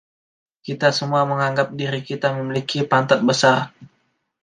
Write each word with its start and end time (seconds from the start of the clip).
Kita 0.67 0.87
semua 0.97 1.21
menganggap 1.31 1.67
diri 1.81 2.01
kita 2.09 2.27
memiliki 2.37 2.79
pantat 2.91 3.19
besar. 3.29 3.59